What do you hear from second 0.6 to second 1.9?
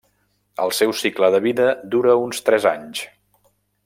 El seu cicle de vida